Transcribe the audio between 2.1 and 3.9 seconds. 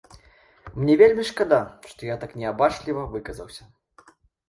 я так неабачліва выказаўся.